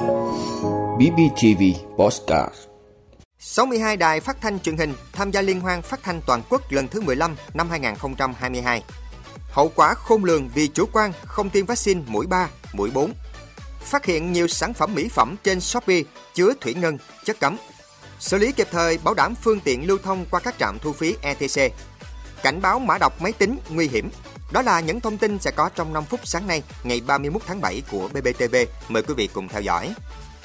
BBTV 0.00 1.62
Postcard 1.98 2.54
62 3.38 3.96
đài 3.96 4.20
phát 4.20 4.40
thanh 4.40 4.60
truyền 4.60 4.76
hình 4.76 4.94
tham 5.12 5.30
gia 5.30 5.42
liên 5.42 5.60
hoan 5.60 5.82
phát 5.82 6.02
thanh 6.02 6.20
toàn 6.26 6.42
quốc 6.48 6.72
lần 6.72 6.88
thứ 6.88 7.00
15 7.00 7.36
năm 7.54 7.70
2022. 7.70 8.82
Hậu 9.50 9.72
quả 9.74 9.94
khôn 9.94 10.24
lường 10.24 10.48
vì 10.54 10.68
chủ 10.68 10.84
quan 10.92 11.12
không 11.24 11.50
tiêm 11.50 11.66
vaccine 11.66 12.00
mũi 12.06 12.26
3, 12.26 12.48
mũi 12.72 12.90
4. 12.90 13.12
Phát 13.80 14.04
hiện 14.04 14.32
nhiều 14.32 14.48
sản 14.48 14.74
phẩm 14.74 14.94
mỹ 14.94 15.08
phẩm 15.08 15.36
trên 15.44 15.60
Shopee 15.60 16.02
chứa 16.34 16.52
thủy 16.60 16.74
ngân, 16.74 16.98
chất 17.24 17.40
cấm. 17.40 17.56
Xử 18.18 18.38
lý 18.38 18.52
kịp 18.52 18.68
thời 18.70 18.98
bảo 18.98 19.14
đảm 19.14 19.34
phương 19.34 19.60
tiện 19.60 19.86
lưu 19.86 19.98
thông 20.02 20.24
qua 20.30 20.40
các 20.40 20.54
trạm 20.58 20.78
thu 20.78 20.92
phí 20.92 21.14
ETC. 21.22 21.72
Cảnh 22.42 22.62
báo 22.62 22.78
mã 22.78 22.98
độc 22.98 23.22
máy 23.22 23.32
tính 23.32 23.58
nguy 23.70 23.88
hiểm. 23.88 24.10
Đó 24.52 24.62
là 24.62 24.80
những 24.80 25.00
thông 25.00 25.18
tin 25.18 25.38
sẽ 25.38 25.50
có 25.50 25.68
trong 25.68 25.92
5 25.92 26.04
phút 26.04 26.20
sáng 26.24 26.46
nay, 26.46 26.62
ngày 26.84 27.02
31 27.06 27.42
tháng 27.46 27.60
7 27.60 27.82
của 27.90 28.08
BBTV. 28.08 28.56
Mời 28.88 29.02
quý 29.02 29.14
vị 29.14 29.28
cùng 29.32 29.48
theo 29.48 29.62
dõi. 29.62 29.94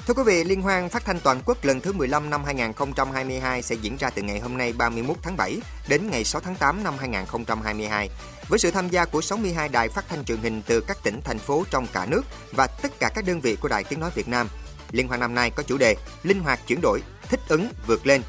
Thưa 0.08 0.14
quý 0.14 0.24
vị, 0.26 0.44
Liên 0.44 0.62
hoan 0.62 0.90
phát 0.90 1.06
thanh 1.06 1.20
toàn 1.20 1.42
quốc 1.46 1.66
lần 1.66 1.82
thứ 1.82 1.94
15 1.94 2.30
năm 2.30 2.44
2022 2.44 3.62
sẽ 3.62 3.76
diễn 3.76 3.98
ra 3.98 4.10
từ 4.10 4.22
ngày 4.22 4.40
hôm 4.40 4.58
nay 4.58 4.74
31 4.74 5.18
tháng 5.22 5.38
7 5.38 5.58
đến 5.88 6.10
ngày 6.12 6.24
6 6.24 6.42
tháng 6.42 6.56
8 6.56 6.84
năm 6.84 6.94
2022 7.00 8.10
với 8.48 8.60
sự 8.60 8.72
tham 8.72 8.90
gia 8.90 9.06
của 9.06 9.22
62 9.22 9.70
đài 9.70 9.90
phát 9.90 10.06
thanh 10.10 10.26
truyền 10.26 10.38
hình 10.38 10.62
từ 10.66 10.82
các 10.82 10.98
tỉnh, 11.04 11.22
thành 11.24 11.40
phố 11.40 11.64
trong 11.70 11.88
cả 11.94 12.06
nước 12.06 12.22
và 12.52 12.68
tất 12.68 13.00
cả 13.00 13.10
các 13.16 13.26
đơn 13.26 13.42
vị 13.42 13.56
của 13.56 13.68
Đài 13.68 13.84
Tiếng 13.84 14.00
Nói 14.00 14.12
Việt 14.16 14.28
Nam. 14.28 14.50
Liên 14.92 15.08
hoan 15.08 15.20
năm 15.20 15.36
nay 15.36 15.50
có 15.50 15.64
chủ 15.64 15.78
đề 15.78 15.96
Linh 16.24 16.40
hoạt 16.40 16.60
chuyển 16.68 16.80
đổi, 16.82 17.02
thích 17.30 17.42
ứng, 17.48 17.70
vượt 17.88 18.08
lên. 18.08 18.22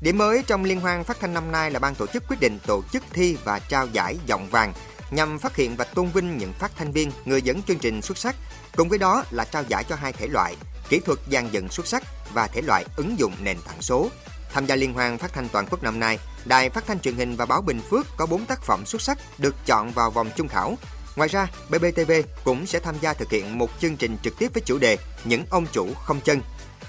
Điểm 0.00 0.18
mới 0.18 0.42
trong 0.46 0.64
liên 0.64 0.80
hoan 0.80 1.04
phát 1.04 1.20
thanh 1.20 1.34
năm 1.34 1.52
nay 1.52 1.70
là 1.70 1.78
ban 1.78 1.94
tổ 1.94 2.06
chức 2.06 2.22
quyết 2.28 2.40
định 2.40 2.58
tổ 2.66 2.82
chức 2.92 3.02
thi 3.12 3.36
và 3.44 3.58
trao 3.58 3.86
giải 3.86 4.16
giọng 4.26 4.48
vàng 4.50 4.72
nhằm 5.14 5.38
phát 5.38 5.56
hiện 5.56 5.76
và 5.76 5.84
tôn 5.84 6.10
vinh 6.10 6.38
những 6.38 6.52
phát 6.52 6.72
thanh 6.76 6.92
viên, 6.92 7.10
người 7.24 7.42
dẫn 7.42 7.62
chương 7.62 7.78
trình 7.78 8.02
xuất 8.02 8.18
sắc. 8.18 8.36
Cùng 8.76 8.88
với 8.88 8.98
đó 8.98 9.24
là 9.30 9.44
trao 9.44 9.62
giải 9.68 9.84
cho 9.84 9.96
hai 9.96 10.12
thể 10.12 10.26
loại, 10.26 10.56
kỹ 10.88 11.00
thuật 11.00 11.18
dàn 11.32 11.48
dựng 11.50 11.68
xuất 11.68 11.86
sắc 11.86 12.02
và 12.34 12.46
thể 12.46 12.62
loại 12.62 12.84
ứng 12.96 13.18
dụng 13.18 13.32
nền 13.42 13.56
tảng 13.66 13.82
số. 13.82 14.08
Tham 14.52 14.66
gia 14.66 14.76
liên 14.76 14.94
hoan 14.94 15.18
phát 15.18 15.32
thanh 15.32 15.48
toàn 15.48 15.66
quốc 15.70 15.82
năm 15.82 16.00
nay, 16.00 16.18
Đài 16.44 16.70
Phát 16.70 16.86
thanh 16.86 17.00
truyền 17.00 17.16
hình 17.16 17.36
và 17.36 17.46
báo 17.46 17.62
Bình 17.62 17.80
Phước 17.90 18.06
có 18.16 18.26
4 18.26 18.46
tác 18.46 18.62
phẩm 18.62 18.86
xuất 18.86 19.02
sắc 19.02 19.18
được 19.38 19.54
chọn 19.66 19.90
vào 19.90 20.10
vòng 20.10 20.30
chung 20.36 20.48
khảo. 20.48 20.76
Ngoài 21.16 21.28
ra, 21.28 21.46
BBTV 21.68 22.12
cũng 22.44 22.66
sẽ 22.66 22.80
tham 22.80 22.94
gia 23.00 23.14
thực 23.14 23.30
hiện 23.30 23.58
một 23.58 23.70
chương 23.80 23.96
trình 23.96 24.16
trực 24.22 24.38
tiếp 24.38 24.50
với 24.54 24.62
chủ 24.66 24.78
đề 24.78 24.98
Những 25.24 25.44
ông 25.50 25.66
chủ 25.72 25.94
không 25.94 26.20
chân. 26.20 26.40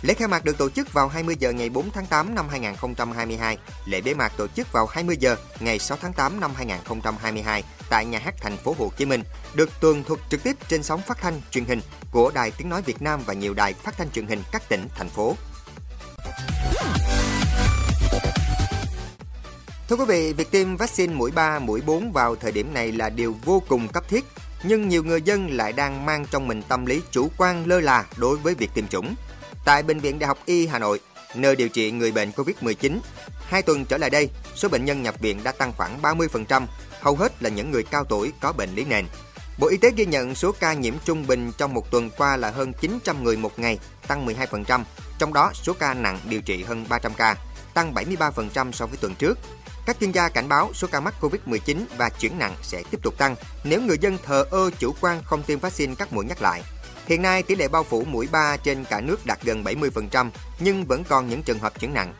Lễ 0.01 0.13
khai 0.13 0.27
mạc 0.27 0.45
được 0.45 0.57
tổ 0.57 0.69
chức 0.69 0.93
vào 0.93 1.07
20 1.07 1.35
giờ 1.39 1.51
ngày 1.51 1.69
4 1.69 1.91
tháng 1.91 2.05
8 2.05 2.35
năm 2.35 2.49
2022. 2.49 3.57
Lễ 3.85 4.01
bế 4.01 4.13
mạc 4.13 4.31
tổ 4.37 4.47
chức 4.47 4.71
vào 4.71 4.85
20 4.85 5.17
giờ 5.19 5.35
ngày 5.59 5.79
6 5.79 5.97
tháng 6.01 6.13
8 6.13 6.39
năm 6.39 6.51
2022 6.55 7.63
tại 7.89 8.05
nhà 8.05 8.19
hát 8.19 8.35
thành 8.41 8.57
phố 8.57 8.75
Hồ 8.79 8.91
Chí 8.97 9.05
Minh, 9.05 9.23
được 9.53 9.69
tường 9.81 10.03
thuật 10.03 10.19
trực 10.29 10.43
tiếp 10.43 10.55
trên 10.67 10.83
sóng 10.83 11.01
phát 11.01 11.17
thanh 11.21 11.41
truyền 11.51 11.65
hình 11.65 11.81
của 12.11 12.31
Đài 12.35 12.51
Tiếng 12.51 12.69
nói 12.69 12.81
Việt 12.81 13.01
Nam 13.01 13.21
và 13.25 13.33
nhiều 13.33 13.53
đài 13.53 13.73
phát 13.73 13.97
thanh 13.97 14.11
truyền 14.11 14.27
hình 14.27 14.43
các 14.51 14.69
tỉnh 14.69 14.87
thành 14.95 15.09
phố. 15.09 15.35
Thưa 19.89 19.95
quý 19.95 20.05
vị, 20.07 20.33
việc 20.33 20.51
tiêm 20.51 20.75
vaccine 20.77 21.13
mũi 21.13 21.31
3, 21.31 21.59
mũi 21.59 21.81
4 21.81 22.11
vào 22.11 22.35
thời 22.35 22.51
điểm 22.51 22.73
này 22.73 22.91
là 22.91 23.09
điều 23.09 23.35
vô 23.45 23.63
cùng 23.67 23.87
cấp 23.87 24.03
thiết, 24.09 24.25
nhưng 24.63 24.89
nhiều 24.89 25.03
người 25.03 25.21
dân 25.21 25.49
lại 25.51 25.73
đang 25.73 26.05
mang 26.05 26.25
trong 26.31 26.47
mình 26.47 26.61
tâm 26.61 26.85
lý 26.85 27.01
chủ 27.11 27.31
quan 27.37 27.67
lơ 27.67 27.79
là 27.79 28.05
đối 28.17 28.37
với 28.37 28.55
việc 28.55 28.69
tiêm 28.73 28.87
chủng. 28.87 29.15
Tại 29.65 29.83
Bệnh 29.83 29.99
viện 29.99 30.19
Đại 30.19 30.27
học 30.27 30.37
Y 30.45 30.67
Hà 30.67 30.79
Nội, 30.79 30.99
nơi 31.35 31.55
điều 31.55 31.69
trị 31.69 31.91
người 31.91 32.11
bệnh 32.11 32.31
COVID-19, 32.31 32.99
hai 33.45 33.61
tuần 33.61 33.85
trở 33.85 33.97
lại 33.97 34.09
đây, 34.09 34.29
số 34.55 34.69
bệnh 34.69 34.85
nhân 34.85 35.03
nhập 35.03 35.15
viện 35.19 35.43
đã 35.43 35.51
tăng 35.51 35.73
khoảng 35.77 36.01
30%, 36.01 36.65
hầu 37.01 37.15
hết 37.15 37.43
là 37.43 37.49
những 37.49 37.71
người 37.71 37.83
cao 37.83 38.03
tuổi 38.03 38.31
có 38.41 38.53
bệnh 38.53 38.75
lý 38.75 38.85
nền. 38.85 39.05
Bộ 39.59 39.67
Y 39.67 39.77
tế 39.77 39.91
ghi 39.95 40.05
nhận 40.05 40.35
số 40.35 40.51
ca 40.51 40.73
nhiễm 40.73 40.93
trung 41.05 41.27
bình 41.27 41.51
trong 41.57 41.73
một 41.73 41.91
tuần 41.91 42.09
qua 42.17 42.37
là 42.37 42.51
hơn 42.51 42.73
900 42.81 43.23
người 43.23 43.37
một 43.37 43.59
ngày, 43.59 43.79
tăng 44.07 44.25
12%, 44.25 44.83
trong 45.19 45.33
đó 45.33 45.51
số 45.53 45.73
ca 45.73 45.93
nặng 45.93 46.19
điều 46.29 46.41
trị 46.41 46.63
hơn 46.63 46.85
300 46.89 47.13
ca, 47.13 47.35
tăng 47.73 47.93
73% 47.93 48.71
so 48.71 48.85
với 48.85 48.97
tuần 48.97 49.15
trước. 49.15 49.39
Các 49.85 49.97
chuyên 49.99 50.11
gia 50.11 50.29
cảnh 50.29 50.49
báo 50.49 50.71
số 50.73 50.87
ca 50.91 50.99
mắc 50.99 51.13
Covid-19 51.21 51.85
và 51.97 52.09
chuyển 52.09 52.39
nặng 52.39 52.55
sẽ 52.61 52.83
tiếp 52.91 52.97
tục 53.03 53.17
tăng 53.17 53.35
nếu 53.63 53.81
người 53.81 53.97
dân 54.01 54.17
thờ 54.25 54.45
ơ 54.51 54.69
chủ 54.79 54.95
quan 55.01 55.23
không 55.23 55.43
tiêm 55.43 55.59
vaccine 55.59 55.95
các 55.95 56.13
mũi 56.13 56.25
nhắc 56.25 56.41
lại. 56.41 56.63
Hiện 57.07 57.21
nay, 57.21 57.43
tỷ 57.43 57.55
lệ 57.55 57.67
bao 57.67 57.83
phủ 57.83 58.03
mũi 58.03 58.27
3 58.31 58.57
trên 58.57 58.85
cả 58.85 59.01
nước 59.01 59.25
đạt 59.25 59.41
gần 59.43 59.63
70%, 59.63 60.29
nhưng 60.59 60.85
vẫn 60.85 61.03
còn 61.03 61.29
những 61.29 61.43
trường 61.43 61.59
hợp 61.59 61.79
chuyển 61.79 61.93
nặng. 61.93 62.13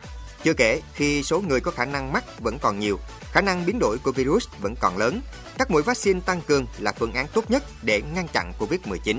Chưa 0.44 0.52
kể, 0.54 0.80
khi 0.94 1.22
số 1.22 1.40
người 1.40 1.60
có 1.60 1.70
khả 1.70 1.84
năng 1.84 2.12
mắc 2.12 2.40
vẫn 2.40 2.58
còn 2.58 2.78
nhiều, 2.78 2.98
khả 3.32 3.40
năng 3.40 3.66
biến 3.66 3.78
đổi 3.78 3.98
của 3.98 4.12
virus 4.12 4.46
vẫn 4.60 4.76
còn 4.80 4.96
lớn, 4.96 5.20
các 5.58 5.70
mũi 5.70 5.82
vaccine 5.82 6.20
tăng 6.20 6.40
cường 6.40 6.66
là 6.78 6.92
phương 6.92 7.12
án 7.12 7.26
tốt 7.32 7.50
nhất 7.50 7.64
để 7.82 8.02
ngăn 8.14 8.28
chặn 8.28 8.52
Covid-19. 8.58 9.18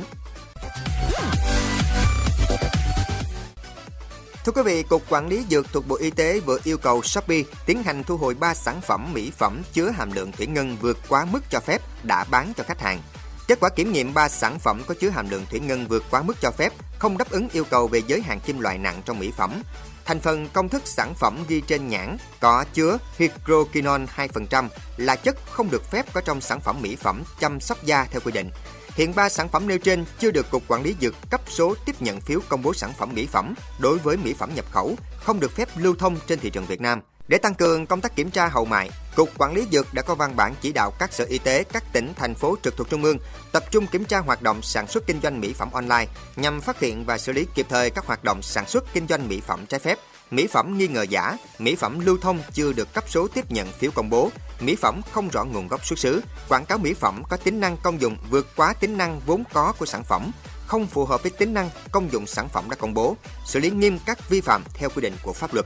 Thưa 4.46 4.52
quý 4.52 4.62
vị, 4.62 4.84
Cục 4.84 5.10
Quản 5.10 5.28
lý 5.28 5.46
Dược 5.50 5.74
thuộc 5.74 5.88
Bộ 5.88 5.96
Y 5.96 6.10
tế 6.10 6.40
vừa 6.40 6.60
yêu 6.64 6.78
cầu 6.78 7.02
Shopee 7.02 7.44
tiến 7.66 7.84
hành 7.84 8.04
thu 8.04 8.18
hồi 8.18 8.34
3 8.34 8.54
sản 8.54 8.82
phẩm 8.82 9.14
mỹ 9.14 9.32
phẩm 9.38 9.62
chứa 9.74 9.90
hàm 9.90 10.12
lượng 10.12 10.32
thủy 10.32 10.48
ngân 10.48 10.78
vượt 10.82 10.98
quá 11.10 11.26
mức 11.26 11.40
cho 11.50 11.60
phép 11.60 11.82
đã 12.04 12.24
bán 12.24 12.54
cho 12.58 12.64
khách 12.64 12.82
hàng. 12.82 13.02
Kết 13.48 13.60
quả 13.60 13.70
kiểm 13.70 13.92
nghiệm 13.92 14.14
3 14.14 14.30
sản 14.30 14.60
phẩm 14.60 14.82
có 14.88 14.96
chứa 15.00 15.10
hàm 15.10 15.30
lượng 15.30 15.46
thủy 15.50 15.60
ngân 15.60 15.88
vượt 15.88 16.04
quá 16.12 16.22
mức 16.22 16.34
cho 16.42 16.52
phép, 16.52 16.74
không 17.00 17.18
đáp 17.18 17.30
ứng 17.30 17.50
yêu 17.52 17.64
cầu 17.64 17.88
về 17.88 18.02
giới 18.08 18.22
hạn 18.22 18.40
kim 18.40 18.60
loại 18.60 18.78
nặng 18.78 19.02
trong 19.06 19.20
mỹ 19.20 19.32
phẩm. 19.38 19.62
Thành 20.06 20.20
phần 20.20 20.50
công 20.54 20.70
thức 20.70 20.82
sản 20.86 21.14
phẩm 21.16 21.44
ghi 21.48 21.62
trên 21.62 21.88
nhãn 21.88 22.18
có 22.40 22.66
chứa 22.74 22.98
hydroquinone 23.18 24.06
2% 24.16 24.68
là 24.98 25.16
chất 25.16 25.38
không 25.52 25.70
được 25.72 25.92
phép 25.92 26.14
có 26.14 26.22
trong 26.22 26.42
sản 26.42 26.62
phẩm 26.62 26.82
mỹ 26.82 26.96
phẩm 26.96 27.24
chăm 27.40 27.60
sóc 27.60 27.84
da 27.84 28.08
theo 28.12 28.22
quy 28.26 28.32
định. 28.32 28.50
Hiện 28.96 29.16
ba 29.16 29.30
sản 29.30 29.50
phẩm 29.50 29.68
nêu 29.68 29.78
trên 29.78 30.06
chưa 30.20 30.32
được 30.32 30.52
Cục 30.52 30.64
Quản 30.68 30.84
lý 30.84 30.96
Dược 31.02 31.16
cấp 31.30 31.42
số 31.48 31.76
tiếp 31.86 32.02
nhận 32.02 32.22
phiếu 32.22 32.40
công 32.50 32.62
bố 32.62 32.74
sản 32.74 32.94
phẩm 32.98 33.10
mỹ 33.14 33.28
phẩm 33.32 33.54
đối 33.80 33.98
với 33.98 34.18
mỹ 34.18 34.34
phẩm 34.34 34.56
nhập 34.56 34.66
khẩu, 34.72 34.96
không 35.24 35.40
được 35.40 35.52
phép 35.52 35.70
lưu 35.76 35.96
thông 36.00 36.18
trên 36.28 36.40
thị 36.40 36.50
trường 36.50 36.66
Việt 36.66 36.82
Nam. 36.82 37.02
Để 37.28 37.38
tăng 37.38 37.56
cường 37.56 37.86
công 37.86 38.02
tác 38.02 38.16
kiểm 38.16 38.32
tra 38.32 38.48
hậu 38.48 38.66
mại, 38.66 38.90
Cục 39.16 39.30
Quản 39.38 39.54
lý 39.54 39.68
Dược 39.72 39.94
đã 39.94 40.02
có 40.02 40.16
văn 40.16 40.36
bản 40.36 40.56
chỉ 40.62 40.72
đạo 40.72 40.92
các 41.00 41.14
sở 41.14 41.26
y 41.26 41.38
tế, 41.38 41.64
các 41.64 41.84
tỉnh, 41.94 42.14
thành 42.16 42.36
phố 42.36 42.56
trực 42.64 42.78
thuộc 42.78 42.90
Trung 42.90 43.04
ương 43.04 43.18
tập 43.52 43.64
trung 43.72 43.88
kiểm 43.88 44.06
tra 44.06 44.20
hoạt 44.20 44.42
động 44.42 44.62
sản 44.62 44.88
xuất 44.88 45.08
kinh 45.08 45.22
doanh 45.24 45.40
mỹ 45.42 45.54
phẩm 45.54 45.72
online 45.72 46.08
nhằm 46.36 46.62
phát 46.62 46.80
hiện 46.80 47.06
và 47.06 47.18
xử 47.18 47.32
lý 47.32 47.48
kịp 47.56 47.66
thời 47.70 47.90
các 47.90 48.06
hoạt 48.06 48.24
động 48.24 48.42
sản 48.42 48.68
xuất 48.68 48.94
kinh 48.94 49.08
doanh 49.08 49.28
mỹ 49.28 49.42
phẩm 49.48 49.66
trái 49.66 49.80
phép, 49.80 50.00
mỹ 50.32 50.48
phẩm 50.48 50.78
nghi 50.78 50.88
ngờ 50.88 51.02
giả, 51.02 51.38
mỹ 51.60 51.76
phẩm 51.76 52.00
lưu 52.00 52.18
thông 52.22 52.40
chưa 52.54 52.74
được 52.74 52.94
cấp 52.94 53.04
số 53.08 53.28
tiếp 53.28 53.52
nhận 53.52 53.68
phiếu 53.72 53.92
công 53.92 54.10
bố, 54.10 54.30
mỹ 54.60 54.76
phẩm 54.76 55.02
không 55.12 55.30
rõ 55.30 55.44
nguồn 55.44 55.68
gốc 55.68 55.86
xuất 55.86 56.00
xứ, 56.00 56.22
quảng 56.50 56.66
cáo 56.66 56.78
mỹ 56.78 56.94
phẩm 56.94 57.24
có 57.30 57.38
tính 57.38 57.60
năng 57.60 57.78
công 57.78 58.02
dụng 58.02 58.18
vượt 58.30 58.48
quá 58.56 58.74
tính 58.74 58.98
năng 58.98 59.20
vốn 59.26 59.44
có 59.54 59.74
của 59.80 59.86
sản 59.86 60.04
phẩm, 60.04 60.32
không 60.68 60.88
phù 60.88 61.06
hợp 61.06 61.24
với 61.24 61.32
tính 61.32 61.54
năng 61.54 61.70
công 61.92 62.12
dụng 62.12 62.28
sản 62.28 62.50
phẩm 62.50 62.70
đã 62.70 62.76
công 62.76 62.94
bố, 62.94 63.18
xử 63.46 63.60
lý 63.60 63.70
nghiêm 63.70 64.00
các 64.06 64.30
vi 64.30 64.42
phạm 64.42 64.64
theo 64.74 64.90
quy 64.90 65.02
định 65.02 65.14
của 65.24 65.34
pháp 65.34 65.54
luật. 65.54 65.66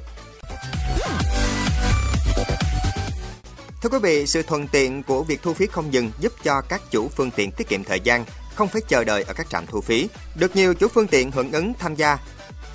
Thưa 3.82 3.90
quý 3.90 3.98
vị, 4.02 4.28
sự 4.28 4.44
thuận 4.44 4.68
tiện 4.68 5.04
của 5.04 5.24
việc 5.24 5.42
thu 5.42 5.54
phí 5.54 5.68
không 5.68 5.94
dừng 5.94 6.12
giúp 6.20 6.34
cho 6.44 6.62
các 6.62 6.82
chủ 6.92 7.10
phương 7.10 7.32
tiện 7.32 7.52
tiết 7.52 7.68
kiệm 7.68 7.84
thời 7.84 8.00
gian, 8.00 8.26
không 8.56 8.68
phải 8.68 8.82
chờ 8.88 9.04
đợi 9.04 9.24
ở 9.24 9.34
các 9.34 9.50
trạm 9.50 9.66
thu 9.68 9.82
phí. 9.82 10.10
Được 10.36 10.56
nhiều 10.56 10.74
chủ 10.74 10.88
phương 10.88 11.08
tiện 11.08 11.32
hưởng 11.32 11.52
ứng 11.52 11.74
tham 11.80 11.96
gia. 11.96 12.18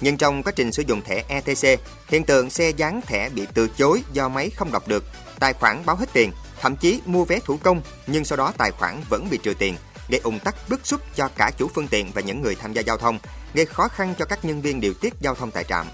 Nhưng 0.01 0.17
trong 0.17 0.43
quá 0.43 0.53
trình 0.57 0.73
sử 0.73 0.83
dụng 0.87 1.03
thẻ 1.03 1.25
ETC, 1.29 1.81
hiện 2.09 2.25
tượng 2.25 2.51
xe 2.51 2.71
dán 2.71 3.01
thẻ 3.07 3.29
bị 3.29 3.47
từ 3.55 3.69
chối 3.69 4.03
do 4.13 4.29
máy 4.29 4.51
không 4.51 4.73
đọc 4.73 4.89
được, 4.89 5.05
tài 5.39 5.53
khoản 5.53 5.87
báo 5.87 5.97
hết 5.97 6.09
tiền, 6.13 6.33
thậm 6.61 6.77
chí 6.77 7.01
mua 7.05 7.25
vé 7.25 7.39
thủ 7.45 7.59
công 7.63 7.83
nhưng 8.07 8.25
sau 8.25 8.37
đó 8.37 8.53
tài 8.59 8.71
khoản 8.71 9.01
vẫn 9.09 9.29
bị 9.31 9.39
trừ 9.43 9.55
tiền, 9.59 9.77
gây 10.09 10.21
ủng 10.25 10.39
tắc 10.39 10.69
bức 10.69 10.87
xúc 10.87 11.01
cho 11.15 11.29
cả 11.37 11.51
chủ 11.59 11.69
phương 11.75 11.89
tiện 11.89 12.13
và 12.15 12.21
những 12.21 12.43
người 12.43 12.55
tham 12.55 12.73
gia 12.73 12.83
giao 12.83 12.97
thông, 12.97 13.19
gây 13.55 13.67
khó 13.67 13.89
khăn 13.89 14.15
cho 14.19 14.25
các 14.25 14.45
nhân 14.45 14.63
viên 14.63 14.81
điều 14.81 14.95
tiết 14.95 15.15
giao 15.21 15.35
thông 15.35 15.51
tại 15.51 15.65
trạm. 15.65 15.87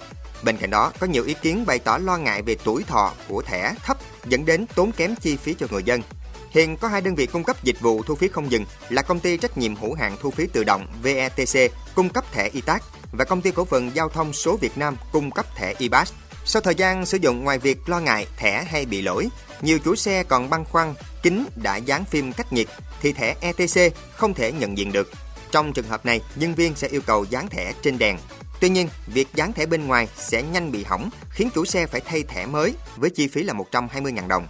Bên 0.43 0.57
cạnh 0.57 0.71
đó, 0.71 0.93
có 1.01 1.07
nhiều 1.07 1.25
ý 1.25 1.35
kiến 1.43 1.67
bày 1.67 1.79
tỏ 1.79 1.99
lo 1.99 2.17
ngại 2.17 2.43
về 2.43 2.57
tuổi 2.65 2.85
thọ 2.87 3.13
của 3.29 3.43
thẻ 3.43 3.75
thấp 3.83 3.97
dẫn 4.27 4.45
đến 4.45 4.67
tốn 4.75 4.93
kém 4.93 5.15
chi 5.17 5.37
phí 5.37 5.55
cho 5.59 5.67
người 5.71 5.83
dân. 5.83 6.03
Hiện 6.51 6.77
có 6.77 6.89
hai 6.89 7.01
đơn 7.01 7.15
vị 7.15 7.27
cung 7.27 7.45
cấp 7.45 7.65
dịch 7.65 7.81
vụ 7.81 8.03
thu 8.03 8.15
phí 8.15 8.29
không 8.29 8.51
dừng 8.51 8.65
là 8.89 9.03
công 9.03 9.21
ty 9.21 9.37
trách 9.37 9.59
nhiệm 9.59 9.77
hữu 9.77 9.95
hạn 9.95 10.17
thu 10.21 10.31
phí 10.31 10.47
tự 10.47 10.65
động 10.65 10.87
VETC 11.03 11.73
cung 11.95 12.09
cấp 12.09 12.25
thẻ 12.33 12.49
ITAC 12.49 12.83
và 13.13 13.25
công 13.25 13.43
ty 13.43 13.51
cổ 13.51 13.65
phần 13.65 13.91
giao 13.95 14.09
thông 14.09 14.33
số 14.33 14.57
Việt 14.57 14.79
Nam 14.79 14.97
cung 15.13 15.31
cấp 15.31 15.47
thẻ 15.57 15.75
IBAS. 15.79 16.13
Sau 16.45 16.63
thời 16.63 16.75
gian 16.75 17.07
sử 17.07 17.19
dụng 17.21 17.45
ngoài 17.45 17.59
việc 17.59 17.89
lo 17.89 18.01
ngại 18.01 18.27
thẻ 18.37 18.65
hay 18.65 18.87
bị 18.87 19.03
lỗi, 19.03 19.29
nhiều 19.63 19.79
chủ 19.79 19.97
xe 19.97 20.23
còn 20.23 20.51
băn 20.51 20.65
khoăn 20.65 20.95
kính 21.23 21.47
đã 21.57 21.77
dán 21.77 22.05
phim 22.05 22.33
cách 22.33 22.53
nhiệt 22.53 22.67
thì 23.03 23.13
thẻ 23.13 23.35
ETC 23.41 23.95
không 24.17 24.35
thể 24.35 24.53
nhận 24.53 24.79
diện 24.79 24.93
được. 24.93 25.11
Trong 25.51 25.73
trường 25.73 25.89
hợp 25.89 26.07
này, 26.07 26.21
nhân 26.37 26.55
viên 26.55 26.75
sẽ 26.75 26.89
yêu 26.89 27.01
cầu 27.07 27.25
dán 27.31 27.49
thẻ 27.49 27.73
trên 27.83 27.99
đèn 27.99 28.19
Tuy 28.63 28.69
nhiên, 28.69 28.89
việc 29.07 29.29
dán 29.35 29.53
thẻ 29.53 29.67
bên 29.67 29.87
ngoài 29.87 30.09
sẽ 30.17 30.43
nhanh 30.43 30.73
bị 30.73 30.85
hỏng, 30.85 31.11
khiến 31.31 31.49
chủ 31.55 31.65
xe 31.65 31.87
phải 31.87 32.01
thay 32.01 32.23
thẻ 32.23 32.47
mới 32.47 32.75
với 32.97 33.11
chi 33.11 33.29
phí 33.29 33.43
là 33.43 33.55
120.000 33.55 34.29
đồng. 34.29 34.47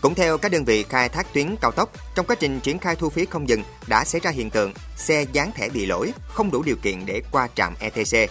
Cũng 0.00 0.14
theo 0.14 0.38
các 0.38 0.52
đơn 0.52 0.64
vị 0.64 0.82
khai 0.82 1.08
thác 1.08 1.32
tuyến 1.34 1.56
cao 1.60 1.70
tốc, 1.70 1.92
trong 2.14 2.26
quá 2.26 2.36
trình 2.40 2.60
triển 2.60 2.78
khai 2.78 2.96
thu 2.96 3.10
phí 3.10 3.24
không 3.24 3.48
dừng 3.48 3.62
đã 3.86 4.04
xảy 4.04 4.20
ra 4.20 4.30
hiện 4.30 4.50
tượng 4.50 4.72
xe 4.96 5.24
dán 5.32 5.50
thẻ 5.54 5.68
bị 5.68 5.86
lỗi, 5.86 6.12
không 6.28 6.50
đủ 6.50 6.62
điều 6.62 6.76
kiện 6.76 7.06
để 7.06 7.22
qua 7.30 7.48
trạm 7.54 7.74
ETC. 7.80 8.30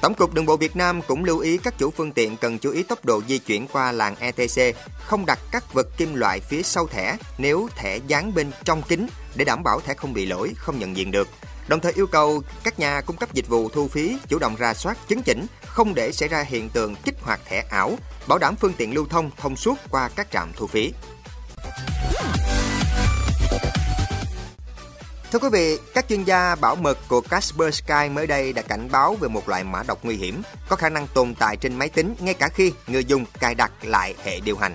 Tổng 0.00 0.14
cục 0.14 0.34
Đường 0.34 0.46
bộ 0.46 0.56
Việt 0.56 0.76
Nam 0.76 1.02
cũng 1.02 1.24
lưu 1.24 1.38
ý 1.38 1.58
các 1.58 1.78
chủ 1.78 1.90
phương 1.90 2.12
tiện 2.12 2.36
cần 2.36 2.58
chú 2.58 2.70
ý 2.70 2.82
tốc 2.82 3.04
độ 3.04 3.22
di 3.28 3.38
chuyển 3.38 3.66
qua 3.72 3.92
làn 3.92 4.14
ETC, 4.16 4.76
không 4.98 5.26
đặt 5.26 5.38
các 5.52 5.74
vật 5.74 5.86
kim 5.96 6.14
loại 6.14 6.40
phía 6.40 6.62
sau 6.62 6.86
thẻ 6.86 7.16
nếu 7.38 7.68
thẻ 7.76 7.98
dán 8.06 8.34
bên 8.34 8.50
trong 8.64 8.82
kính 8.82 9.06
để 9.34 9.44
đảm 9.44 9.62
bảo 9.62 9.80
thẻ 9.80 9.94
không 9.94 10.12
bị 10.12 10.26
lỗi, 10.26 10.52
không 10.56 10.78
nhận 10.78 10.96
diện 10.96 11.10
được 11.10 11.28
đồng 11.68 11.80
thời 11.80 11.92
yêu 11.92 12.06
cầu 12.06 12.42
các 12.64 12.78
nhà 12.78 13.00
cung 13.00 13.16
cấp 13.16 13.32
dịch 13.32 13.48
vụ 13.48 13.68
thu 13.68 13.88
phí 13.88 14.18
chủ 14.28 14.38
động 14.38 14.56
ra 14.56 14.74
soát 14.74 14.98
chứng 15.08 15.22
chỉnh, 15.22 15.46
không 15.66 15.94
để 15.94 16.12
xảy 16.12 16.28
ra 16.28 16.44
hiện 16.48 16.68
tượng 16.68 16.94
kích 17.04 17.14
hoạt 17.22 17.40
thẻ 17.44 17.64
ảo, 17.70 17.98
bảo 18.26 18.38
đảm 18.38 18.56
phương 18.56 18.72
tiện 18.72 18.94
lưu 18.94 19.06
thông 19.10 19.30
thông 19.36 19.56
suốt 19.56 19.78
qua 19.90 20.08
các 20.16 20.30
trạm 20.30 20.52
thu 20.56 20.66
phí. 20.66 20.92
Thưa 25.32 25.38
quý 25.38 25.48
vị, 25.52 25.78
các 25.94 26.08
chuyên 26.08 26.24
gia 26.24 26.54
bảo 26.54 26.76
mật 26.76 26.98
của 27.08 27.20
Kaspersky 27.20 28.08
mới 28.12 28.26
đây 28.26 28.52
đã 28.52 28.62
cảnh 28.62 28.88
báo 28.92 29.14
về 29.14 29.28
một 29.28 29.48
loại 29.48 29.64
mã 29.64 29.82
độc 29.82 29.98
nguy 30.02 30.16
hiểm 30.16 30.42
có 30.68 30.76
khả 30.76 30.88
năng 30.88 31.06
tồn 31.06 31.34
tại 31.34 31.56
trên 31.56 31.78
máy 31.78 31.88
tính 31.88 32.14
ngay 32.18 32.34
cả 32.34 32.48
khi 32.48 32.72
người 32.86 33.04
dùng 33.04 33.24
cài 33.40 33.54
đặt 33.54 33.72
lại 33.82 34.14
hệ 34.24 34.40
điều 34.40 34.56
hành. 34.56 34.74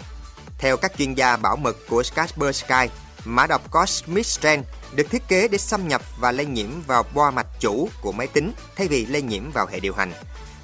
Theo 0.58 0.78
các 0.78 0.92
chuyên 0.98 1.14
gia 1.14 1.38
bảo 1.38 1.56
mật 1.56 1.78
của 1.90 2.04
Kaspersky, 2.16 2.88
mã 3.26 3.48
độc 3.48 3.72
Cosmic 3.72 4.26
Strand 4.26 4.64
được 4.96 5.10
thiết 5.10 5.28
kế 5.28 5.48
để 5.48 5.58
xâm 5.58 5.88
nhập 5.88 6.02
và 6.20 6.32
lây 6.32 6.46
nhiễm 6.46 6.70
vào 6.88 7.04
boa 7.14 7.32
mạch 7.32 7.48
chủ 7.60 7.90
của 8.02 8.12
máy 8.12 8.28
tính 8.28 8.54
thay 8.76 8.88
vì 8.88 9.06
lây 9.06 9.22
nhiễm 9.22 9.52
vào 9.52 9.68
hệ 9.72 9.80
điều 9.80 9.94
hành. 9.94 10.14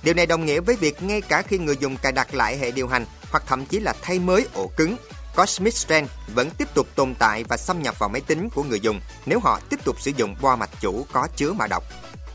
Điều 0.03 0.13
này 0.13 0.25
đồng 0.25 0.45
nghĩa 0.45 0.59
với 0.59 0.75
việc 0.75 1.03
ngay 1.03 1.21
cả 1.21 1.41
khi 1.41 1.57
người 1.57 1.77
dùng 1.79 1.97
cài 1.97 2.11
đặt 2.11 2.33
lại 2.33 2.57
hệ 2.57 2.71
điều 2.71 2.87
hành 2.87 3.05
hoặc 3.31 3.43
thậm 3.47 3.65
chí 3.65 3.79
là 3.79 3.93
thay 4.01 4.19
mới 4.19 4.47
ổ 4.53 4.71
cứng, 4.77 4.95
Cosmic 5.35 5.73
Strand 5.73 6.09
vẫn 6.35 6.49
tiếp 6.49 6.67
tục 6.73 6.87
tồn 6.95 7.15
tại 7.15 7.43
và 7.43 7.57
xâm 7.57 7.81
nhập 7.81 7.99
vào 7.99 8.09
máy 8.09 8.21
tính 8.21 8.49
của 8.49 8.63
người 8.63 8.79
dùng 8.79 9.01
nếu 9.25 9.39
họ 9.39 9.59
tiếp 9.69 9.79
tục 9.83 10.01
sử 10.01 10.11
dụng 10.17 10.35
boa 10.41 10.55
mạch 10.55 10.69
chủ 10.81 11.05
có 11.11 11.27
chứa 11.35 11.53
mã 11.53 11.67
độc. 11.67 11.83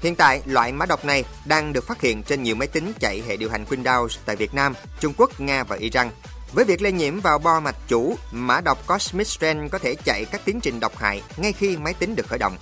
Hiện 0.01 0.15
tại, 0.15 0.43
loại 0.47 0.73
mã 0.73 0.87
độc 0.87 1.05
này 1.05 1.25
đang 1.45 1.73
được 1.73 1.87
phát 1.87 2.01
hiện 2.01 2.23
trên 2.23 2.43
nhiều 2.43 2.55
máy 2.55 2.69
tính 2.69 2.93
chạy 3.01 3.23
hệ 3.29 3.37
điều 3.37 3.51
hành 3.51 3.65
Windows 3.65 4.09
tại 4.27 4.37
Việt 4.37 4.55
Nam, 4.55 4.75
Trung 5.01 5.13
Quốc, 5.17 5.41
Nga 5.41 5.65
và 5.65 5.77
Iran. 5.77 6.11
Với 6.53 6.65
việc 6.65 6.83
lây 6.83 6.93
nhiễm 6.93 7.21
vào 7.21 7.39
bo 7.39 7.61
mạch 7.61 7.77
chủ, 7.89 8.17
mã 8.33 8.61
độc 8.61 8.87
Cosmic 8.87 9.27
Strand 9.27 9.71
có 9.71 9.79
thể 9.79 9.95
chạy 9.95 10.25
các 10.25 10.41
tiến 10.45 10.61
trình 10.61 10.81
độc 10.81 10.97
hại 10.97 11.23
ngay 11.37 11.53
khi 11.53 11.77
máy 11.77 11.95
tính 11.95 12.17
được 12.17 12.27
khởi 12.29 12.39
động. 12.39 12.57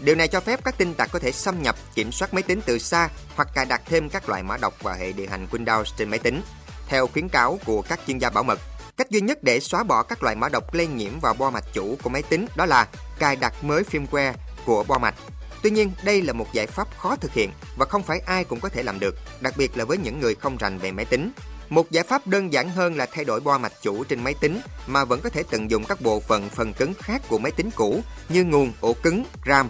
Điều 0.00 0.14
này 0.14 0.28
cho 0.28 0.40
phép 0.40 0.64
các 0.64 0.78
tin 0.78 0.94
tặc 0.94 1.10
có 1.12 1.18
thể 1.18 1.32
xâm 1.32 1.62
nhập, 1.62 1.76
kiểm 1.94 2.12
soát 2.12 2.34
máy 2.34 2.42
tính 2.42 2.60
từ 2.66 2.78
xa 2.78 3.08
hoặc 3.36 3.48
cài 3.54 3.64
đặt 3.64 3.82
thêm 3.86 4.08
các 4.08 4.28
loại 4.28 4.42
mã 4.42 4.56
độc 4.56 4.82
vào 4.82 4.94
hệ 4.94 5.12
điều 5.12 5.30
hành 5.30 5.46
Windows 5.50 5.84
trên 5.96 6.10
máy 6.10 6.18
tính. 6.18 6.42
Theo 6.88 7.06
khuyến 7.06 7.28
cáo 7.28 7.58
của 7.64 7.82
các 7.82 8.00
chuyên 8.06 8.18
gia 8.18 8.30
bảo 8.30 8.44
mật, 8.44 8.58
cách 8.96 9.10
duy 9.10 9.20
nhất 9.20 9.38
để 9.42 9.60
xóa 9.60 9.82
bỏ 9.82 10.02
các 10.02 10.22
loại 10.22 10.36
mã 10.36 10.48
độc 10.48 10.74
lây 10.74 10.86
nhiễm 10.86 11.20
vào 11.20 11.34
bo 11.34 11.50
mạch 11.50 11.64
chủ 11.72 11.98
của 12.02 12.10
máy 12.10 12.22
tính 12.22 12.46
đó 12.56 12.66
là 12.66 12.88
cài 13.18 13.36
đặt 13.36 13.64
mới 13.64 13.82
firmware 13.82 14.32
của 14.64 14.84
bo 14.84 14.98
mạch. 14.98 15.14
Tuy 15.62 15.70
nhiên, 15.70 15.92
đây 16.02 16.22
là 16.22 16.32
một 16.32 16.52
giải 16.52 16.66
pháp 16.66 16.88
khó 16.98 17.16
thực 17.16 17.32
hiện 17.32 17.50
và 17.78 17.86
không 17.86 18.02
phải 18.02 18.18
ai 18.26 18.44
cũng 18.44 18.60
có 18.60 18.68
thể 18.68 18.82
làm 18.82 19.00
được, 19.00 19.16
đặc 19.40 19.54
biệt 19.56 19.76
là 19.76 19.84
với 19.84 19.98
những 19.98 20.20
người 20.20 20.34
không 20.34 20.56
rành 20.56 20.78
về 20.78 20.92
máy 20.92 21.04
tính. 21.04 21.32
Một 21.70 21.90
giải 21.90 22.04
pháp 22.04 22.26
đơn 22.26 22.52
giản 22.52 22.68
hơn 22.68 22.96
là 22.96 23.06
thay 23.12 23.24
đổi 23.24 23.40
bo 23.40 23.58
mạch 23.58 23.72
chủ 23.82 24.04
trên 24.04 24.24
máy 24.24 24.34
tính 24.40 24.60
mà 24.86 25.04
vẫn 25.04 25.20
có 25.20 25.30
thể 25.30 25.42
tận 25.50 25.70
dụng 25.70 25.84
các 25.84 26.00
bộ 26.00 26.20
phận 26.20 26.48
phần 26.48 26.72
cứng 26.72 26.94
khác 26.94 27.22
của 27.28 27.38
máy 27.38 27.52
tính 27.52 27.70
cũ 27.76 28.00
như 28.28 28.44
nguồn, 28.44 28.72
ổ 28.80 28.92
cứng, 28.92 29.24
RAM. 29.46 29.68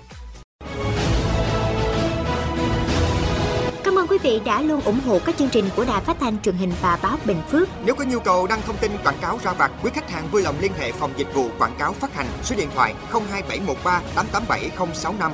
Cảm 3.84 3.98
ơn 3.98 4.06
quý 4.06 4.18
vị 4.22 4.40
đã 4.44 4.62
luôn 4.62 4.80
ủng 4.80 5.00
hộ 5.06 5.18
các 5.26 5.36
chương 5.38 5.48
trình 5.48 5.68
của 5.76 5.84
Đài 5.84 6.00
Phát 6.00 6.16
thanh 6.20 6.42
truyền 6.42 6.54
hình 6.54 6.72
và 6.82 6.98
báo 7.02 7.18
Bình 7.24 7.42
Phước. 7.50 7.68
Nếu 7.84 7.94
có 7.94 8.04
nhu 8.04 8.18
cầu 8.20 8.46
đăng 8.46 8.62
thông 8.66 8.76
tin 8.76 8.92
quảng 9.04 9.18
cáo 9.20 9.38
ra 9.42 9.52
vặt, 9.52 9.70
quý 9.82 9.90
khách 9.94 10.10
hàng 10.10 10.28
vui 10.30 10.42
lòng 10.42 10.54
liên 10.60 10.72
hệ 10.78 10.92
phòng 10.92 11.12
dịch 11.16 11.34
vụ 11.34 11.48
quảng 11.58 11.76
cáo 11.78 11.92
phát 11.92 12.14
hành 12.14 12.26
số 12.42 12.56
điện 12.56 12.68
thoại 12.74 12.94
02713 13.12 14.02
887065. 14.14 15.32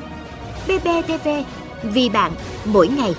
BBTV, 0.67 1.29
vì 1.83 2.09
bạn, 2.09 2.33
mỗi 2.65 2.89
ngày. 2.89 3.15